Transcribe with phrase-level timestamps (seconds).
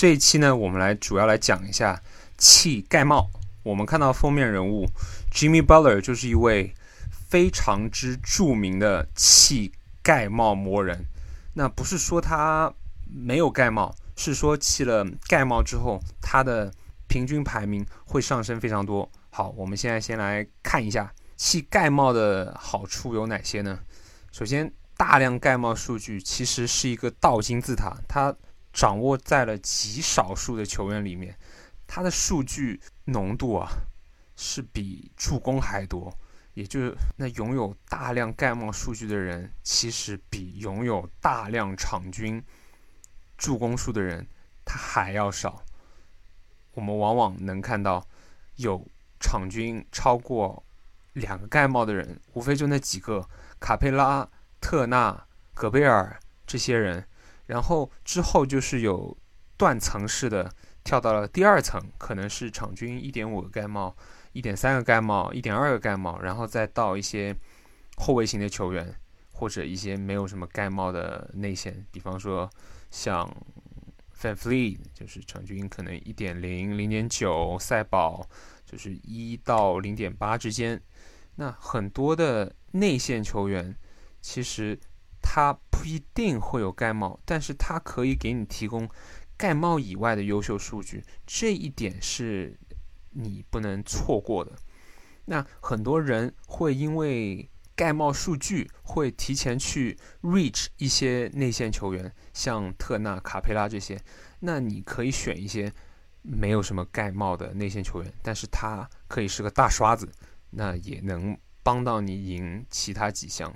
[0.00, 2.00] 这一期呢，我们来主要来讲一下
[2.38, 3.28] 气盖帽。
[3.62, 4.88] 我们看到封面人物
[5.30, 6.74] Jimmy Butler 就是一位
[7.28, 11.04] 非常之著名的气盖帽魔人。
[11.52, 12.72] 那不是说他
[13.04, 16.72] 没有盖帽，是说弃了盖帽之后，他的
[17.06, 19.06] 平均排名会上升非常多。
[19.28, 23.78] 好，我们现在先来看一下弃盖帽的好处有哪些呢？
[24.32, 28.34] 首先，大量盖帽数据其实是一个倒金字塔，它
[28.72, 31.36] 掌握在了极少数的球员里面，
[31.86, 33.70] 他的数据浓度啊
[34.36, 36.16] 是比助攻还多，
[36.54, 42.42] 也就是那拥有大量盖帽数据的人，其实比拥有大量场均
[43.36, 44.26] 助攻数的人
[44.64, 45.62] 他还要少。
[46.72, 48.06] 我们往往能看到
[48.56, 48.86] 有
[49.18, 50.62] 场均超过
[51.14, 53.28] 两个盖帽的人，无非就那几个。
[53.58, 54.26] 卡佩拉、
[54.58, 57.06] 特纳、戈贝尔这些人，
[57.50, 59.16] 然后之后就是有
[59.56, 60.48] 断层式的
[60.84, 63.94] 跳到了第二层，可能是场均一点五个盖帽、
[64.32, 67.36] 一点三个盖帽、一点二个盖帽，然后再到一些
[67.96, 68.94] 后卫型的球员，
[69.32, 72.48] 或者一些没有什么盖帽的内线，比方说
[72.92, 73.28] 像
[74.16, 78.24] Fanflee 就是场均可能一点零、零点九，赛宝
[78.64, 80.80] 就是一到零点八之间。
[81.34, 83.74] 那很多的内线球员，
[84.20, 84.78] 其实
[85.20, 88.86] 他不一定会有盖帽，但是他可以给你提供
[89.38, 92.54] 盖帽以外的优秀数据，这一点是
[93.12, 94.52] 你不能错过的。
[95.24, 103.98] 那很多人会因为盖帽数据，会提前去 reach 一些内线球员，像特纳、卡佩拉这些。
[104.40, 105.72] 那你可以选一些
[106.20, 110.06] 没有什么盖帽的内线球员，但是他可以是个大刷子。
[110.50, 113.50] 那也能帮到你赢其他几项。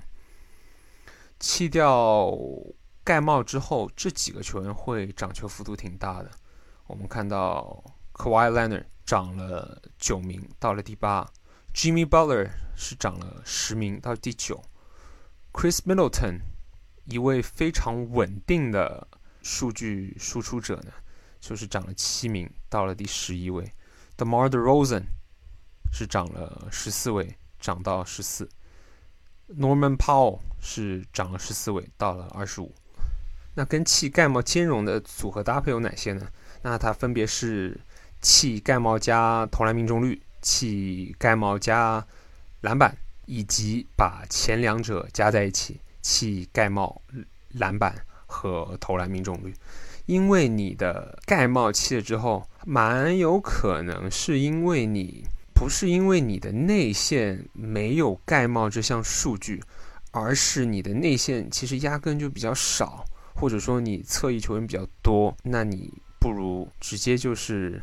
[1.39, 2.31] 弃掉
[3.03, 6.31] 盖帽之后，这几个球员会涨球幅度挺大的。
[6.87, 7.83] 我们看到
[8.13, 11.29] Kawhi Leonard 涨了九名，到了第八
[11.73, 14.63] ；Jimmy Butler 是涨了十名，到第九
[15.53, 16.41] ；Chris Middleton
[17.05, 19.07] 一位非常稳定的
[19.41, 20.91] 数据输出者呢，
[21.39, 23.73] 就是涨了七名，到了第十一位
[24.17, 25.03] ；DeMar DeRozan。
[25.97, 28.49] 是涨了十四位，涨到十四。
[29.47, 32.73] Norman Powell 是涨了十四位，到了二十五。
[33.53, 36.27] 那跟气盖帽兼容的组合搭配有哪些呢？
[36.63, 37.79] 那它分别是
[38.21, 42.05] 气盖帽加投篮命中率、气盖帽加
[42.61, 42.97] 篮板，
[43.27, 47.01] 以及把前两者加在一起，气盖帽
[47.53, 47.95] 篮板
[48.25, 49.53] 和投篮命中率。
[50.07, 55.25] 因为你的盖帽弃了之后，蛮有可能是因为你。
[55.55, 59.63] 不是因为你的内线没有盖帽这项数据，
[60.11, 67.79] 而是你的内线其实压根就比较少，或者说你侧翼球员比较多，那你不如直接就是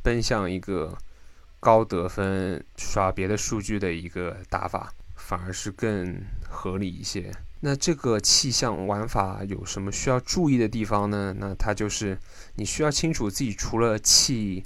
[0.00, 0.96] 奔向一个
[1.58, 7.30] 高得分、刷别的数据的一个打法，反而是更合理一些。
[7.60, 11.34] 那这个气象玩法有什么需要注意的地方呢？
[11.36, 12.16] 那它就是
[12.54, 14.64] 你需要清楚自己除了气。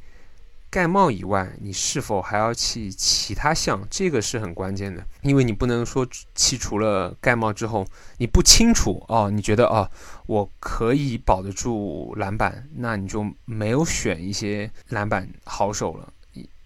[0.72, 3.86] 盖帽以外，你是否还要弃其他项？
[3.90, 9.90] 这个是很关键的，因为你不能说弃除了盖帽之后，你不清楚哦，你觉得哦，
[10.24, 16.10] 我可以保得住篮板，那你就没有选一些篮板好手了。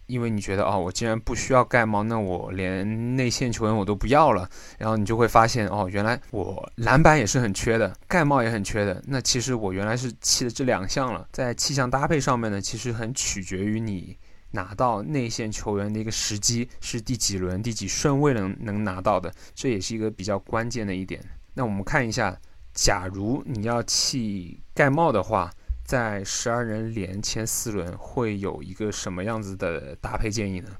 [0.06, 4.48] 因为你觉得哦，我既然不需要盖帽，那我连内线球员我都不要了。
[4.78, 9.02] 然后你就会发现哦，原来我篮板也是很缺的，盖帽也很缺的。
[9.06, 11.26] 那其实我原来是弃了这两项了。
[11.32, 14.16] 在气象搭配上面呢，其实很取决于你
[14.52, 21.20] 拿到内线球员的一个时机是第几轮、第几顺位能能拿到的，这也是一个比较关键的一点。
[21.54, 22.36] 那我们看一下，
[22.72, 25.50] 假如你要弃盖帽的话。
[25.86, 30.70] 在十二人连前四轮会有一个什么样子的搭配建议呢？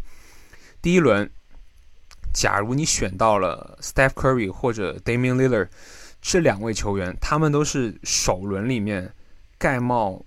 [0.82, 1.30] 第一轮，
[2.34, 5.68] 假如你选到了 Steph Curry 或者 Damian Lillard
[6.20, 9.14] 这两位球员，他们都是首轮里面
[9.58, 10.24] 盖帽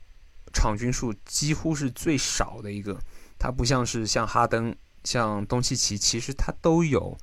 [0.54, 2.98] 场均数几乎是最少的一个。
[3.38, 4.74] 他不像是像哈登、
[5.04, 7.18] 像东契奇，其实他都有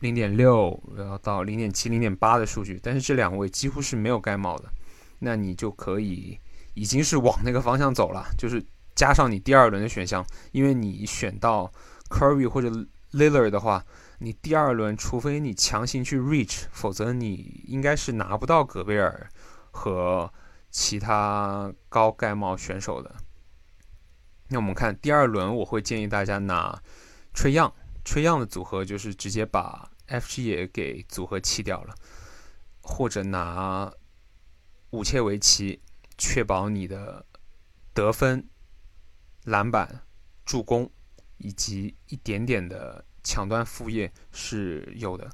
[0.00, 4.72] 零点六然后到零点七、零点八的数据，但是这两位几乎是没有盖帽的。
[5.24, 6.36] 那你就可以
[6.74, 8.60] 已经是往那个方向走了，就是
[8.92, 11.72] 加上你第二轮的选项，因为你选到
[12.10, 12.68] Curry 或者
[13.12, 13.84] Lillard 的话，
[14.18, 19.28] 你第二轮除非你强行去 reach，否则你应该是拿不到戈贝尔
[19.70, 20.32] 和
[20.70, 23.14] 其他高盖帽选手的。
[24.48, 26.82] 那我们看第二轮，我会建议大家拿
[27.32, 27.72] 吹样，
[28.04, 31.94] 吹样的组合就是直接把 FG 也给组合弃掉了，
[32.80, 33.92] 或者拿。
[34.92, 35.80] 武切维奇
[36.16, 37.24] 确保你的
[37.92, 38.46] 得分、
[39.44, 40.02] 篮板、
[40.44, 40.90] 助攻
[41.38, 45.30] 以及一点点的抢断副业是有的。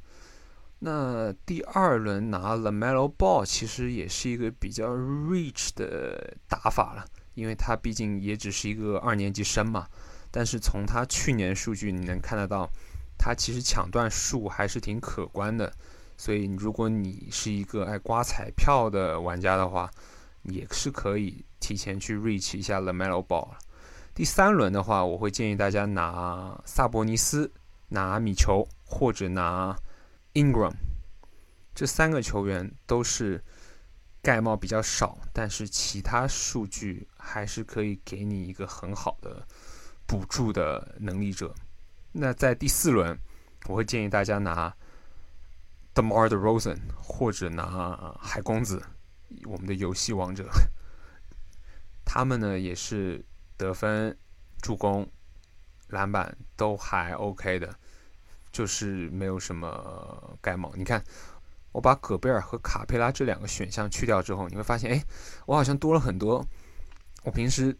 [0.78, 9.88] 那第二轮拿了 Melo Ball，其实也是一个比较 rich 的打法了，因为他毕竟也只是一个二年级生嘛。
[10.30, 12.70] 但是从他去年数据你能看得到，
[13.18, 15.74] 他其实抢断数还是挺可观的。
[16.18, 19.90] 所以如果你是一个爱刮彩票的玩家的话，
[20.42, 23.48] 也是可以提前去 reach 一下 the Melo Ball。
[24.14, 27.50] 第三轮的话，我会建议大家拿萨博尼斯、
[27.88, 29.78] 拿米球或者拿
[30.34, 30.72] Ingram，
[31.72, 33.42] 这三个球员都是
[34.20, 39.46] 盖帽比较少，但是其他数据还是可以给你一个很好的
[40.04, 41.54] 补助的能力者。
[42.10, 43.16] 那在第四轮，
[43.68, 44.74] 我会建议大家拿
[45.98, 48.80] DeMar d e r o s e n 或者拿海公子。
[49.44, 50.48] 我们的游戏王者，
[52.04, 53.24] 他们呢也是
[53.56, 54.16] 得分、
[54.62, 55.10] 助攻、
[55.88, 57.74] 篮板都还 OK 的，
[58.52, 60.72] 就是没有什么盖帽。
[60.76, 61.02] 你看，
[61.72, 65.04] 我把戈贝尔和卡佩拉这两个选项去掉之后，你会发现，哎，
[65.46, 66.46] 我好像多了很多
[67.24, 67.76] 我平时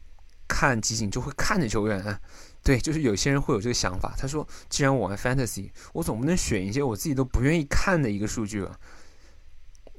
[0.49, 2.21] 看集锦就会看的球员。
[2.65, 8.79] 对，就是有些人会有这个想法，他说，既然我玩 Fantasy，我总不能选一些我自己都不愿意看的一个数据吧。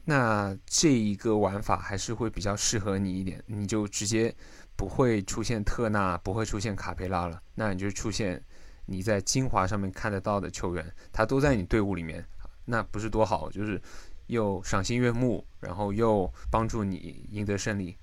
[0.06, 4.36] 那这一个玩法还是会比较适合你一点，你就直接
[4.76, 7.42] 不会出现特纳，不会出现卡佩拉了。
[7.56, 8.44] 那你就出现
[8.86, 12.24] 你在精华上面看得到的球员，他都在你队伍里面，
[12.66, 13.50] 那不是多好？
[13.50, 13.82] 就是
[14.28, 17.96] 又赏心悦目，然后又帮助你赢得胜利。